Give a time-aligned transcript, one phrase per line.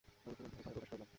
[0.25, 1.03] এমন সময় বিহারী ঘরে প্রবেশ করিল।